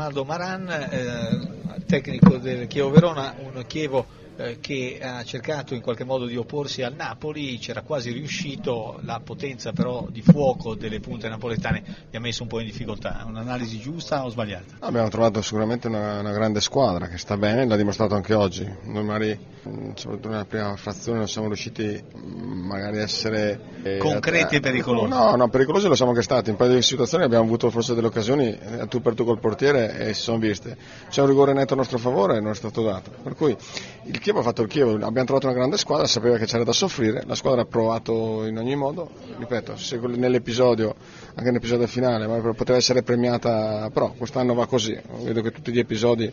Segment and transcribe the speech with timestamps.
[0.00, 4.06] Leonardo Maran, eh, tecnico del Chievo Verona, un Chievo
[4.60, 9.72] che ha cercato in qualche modo di opporsi al Napoli, c'era quasi riuscito, la potenza
[9.72, 14.24] però di fuoco delle punte napoletane mi ha messo un po' in difficoltà, un'analisi giusta
[14.24, 14.76] o sbagliata?
[14.80, 19.04] Abbiamo trovato sicuramente una, una grande squadra che sta bene, l'ha dimostrato anche oggi, noi
[19.04, 19.38] magari
[19.94, 25.08] soprattutto nella prima frazione non siamo riusciti magari a essere eh, concreti e pericolosi.
[25.08, 27.94] No, no, pericolosi lo siamo anche stati, in un paio di situazioni abbiamo avuto forse
[27.94, 30.76] delle occasioni a tu per tu col portiere e si sono viste.
[31.08, 33.10] C'è un rigore netto a nostro favore e non è stato dato.
[33.22, 33.56] Per cui
[34.04, 36.70] il Chievo ha fatto il Chievo, abbiamo trovato una grande squadra, sapeva che c'era da
[36.70, 39.74] soffrire, la squadra ha provato in ogni modo, ripeto,
[40.06, 40.94] nell'episodio,
[41.30, 46.32] anche nell'episodio finale, poteva essere premiata, però quest'anno va così, vedo che tutti gli episodi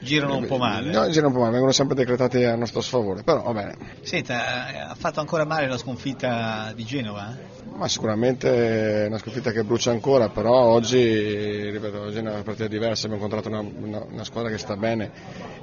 [0.00, 0.90] girano un po' male.
[0.90, 3.76] No, girano un po' male, vengono sempre decretati a nostro sfavore, però va bene.
[4.02, 7.36] Senta, ha fatto ancora male la sconfitta di Genova?
[7.74, 12.66] Ma sicuramente è una sconfitta che brucia ancora, però oggi, ripeto, oggi è una partita
[12.66, 15.10] diversa, abbiamo incontrato una, una, una squadra che sta bene,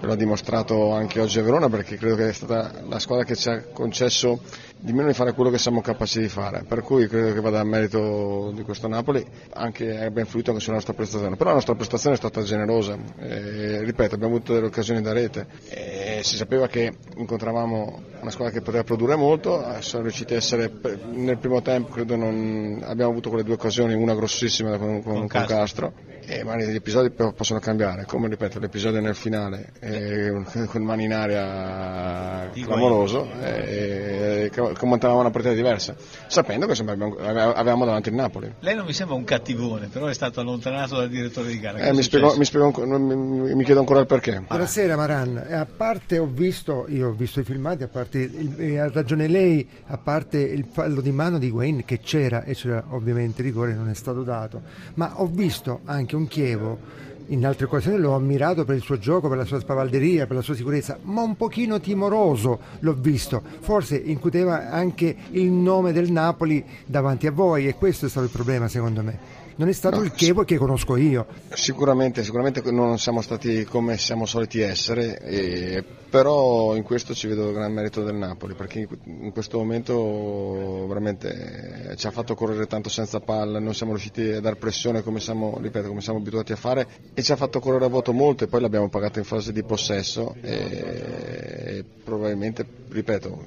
[0.00, 3.48] l'ho dimostrato anche oggi a Verona perché credo che è stata la squadra che ci
[3.48, 4.40] ha concesso
[4.76, 7.60] di meno di fare quello che siamo capaci di fare, per cui credo che vada
[7.60, 11.74] a merito di questo Napoli, anche abbia influito anche sulla nostra prestazione, però la nostra
[11.74, 16.68] prestazione è stata generosa, e, ripeto abbiamo avuto delle occasioni da rete e si sapeva
[16.68, 20.70] che incontravamo una squadra che poteva produrre molto, siamo riusciti a essere
[21.12, 25.26] nel primo tempo, credo non, abbiamo avuto quelle due occasioni, una grossissima con, con, con
[25.26, 25.56] Castro.
[25.56, 25.92] Castro
[26.26, 30.32] e magari gli episodi possono cambiare, come ripeto l'episodio nel finale eh,
[30.66, 35.96] con mani in aria clamoroso, eh, commentavamo una partita diversa,
[36.28, 38.54] sapendo che insomma, avevamo davanti il Napoli.
[38.60, 41.78] Lei non mi sembra un cattivone, però è stato allontanato dal direttore di gara.
[41.78, 44.40] Eh, mi, spiego, mi, spiego, mi, mi, chiedo ancora il perché.
[44.40, 48.90] Buonasera Maran, a parte ho visto, io ho visto i filmati, a parte il, ha
[48.90, 53.40] ragione lei, a parte il fallo di mano di Wayne che c'era e c'era ovviamente
[53.40, 54.62] rigore, non è stato dato,
[54.94, 59.28] ma ho visto anche un Chievo in altre occasioni l'ho ammirato per il suo gioco,
[59.28, 63.42] per la sua spavalderia, per la sua sicurezza, ma un pochino timoroso l'ho visto.
[63.60, 68.32] Forse incuteva anche il nome del Napoli davanti a voi e questo è stato il
[68.32, 71.26] problema secondo me non è stato no, il Chievo che conosco io.
[71.50, 77.48] Sicuramente, sicuramente non siamo stati come siamo soliti essere, e, però in questo ci vedo
[77.48, 82.88] il gran merito del Napoli, perché in questo momento veramente ci ha fatto correre tanto
[82.88, 86.56] senza palla, non siamo riusciti a dar pressione come siamo, ripeto, come siamo abituati a
[86.56, 89.52] fare e ci ha fatto correre a vuoto molto e poi l'abbiamo pagato in fase
[89.52, 93.46] di possesso e, probabilmente, ripeto,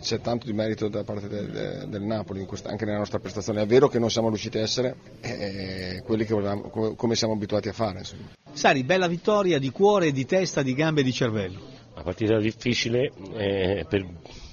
[0.00, 3.62] c'è tanto di merito da parte del, del Napoli questa, anche nella nostra prestazione.
[3.62, 4.96] È vero che non siamo riusciti a essere...
[5.20, 7.98] Eh, quelli che volevamo, come siamo abituati a fare.
[7.98, 8.30] Insomma.
[8.52, 11.60] Sari, bella vittoria di cuore, di testa, di gambe e di cervello.
[11.98, 14.06] Una partita difficile, eh, per,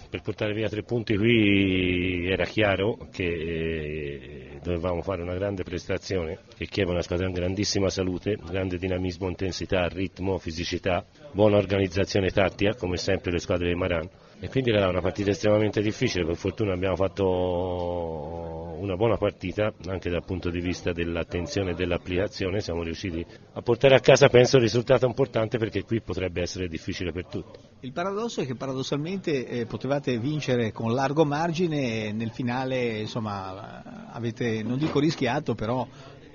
[0.10, 6.40] per, portare via tre punti qui era chiaro che eh, dovevamo fare una grande prestazione,
[6.58, 12.74] che chiede una squadra in grandissima salute, grande dinamismo, intensità, ritmo, fisicità, buona organizzazione tattica,
[12.74, 14.10] come sempre le squadre di Maran.
[14.40, 18.55] E quindi era una partita estremamente difficile, per fortuna abbiamo fatto
[18.86, 23.96] una buona partita anche dal punto di vista dell'attenzione e dell'applicazione, siamo riusciti a portare
[23.96, 27.60] a casa penso un risultato importante perché qui potrebbe essere difficile per tutti.
[27.82, 34.10] Il paradosso è che paradossalmente eh, potevate vincere con largo margine e nel finale insomma,
[34.12, 35.86] avete, non dico rischiato, però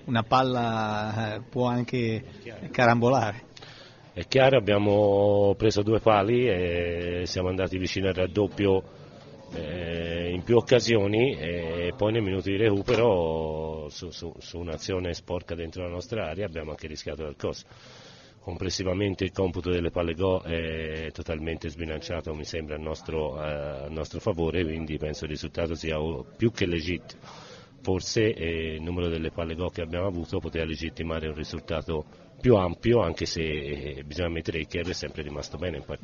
[0.05, 2.25] una palla eh, può anche
[2.71, 3.49] carambolare.
[4.13, 8.83] È chiaro, abbiamo preso due pali e siamo andati vicino al raddoppio
[9.53, 15.55] eh, in più occasioni e poi nei minuti di recupero su, su, su un'azione sporca
[15.55, 17.67] dentro la nostra area abbiamo anche rischiato qualcosa.
[18.43, 24.19] Complessivamente il computo delle palle go è totalmente sbilanciato mi sembra a nostro, eh, nostro
[24.19, 25.99] favore, quindi penso il risultato sia
[26.37, 27.21] più che legittimo.
[27.83, 32.05] Forse eh, il numero delle palle go che abbiamo avuto poteva legittimare un risultato
[32.41, 35.99] più ampio, anche se eh, bisogna ammettere che è sempre rimasto bene in partita.